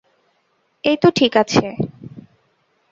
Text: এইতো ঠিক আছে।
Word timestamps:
এইতো 0.83 1.07
ঠিক 1.15 1.33
আছে। 1.37 1.65